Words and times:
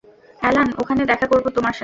Alan, 0.39 0.67
ওখানে 0.77 1.01
দেখা 1.05 1.25
করব 1.27 1.45
তোমার 1.49 1.73
সাথে। 1.73 1.79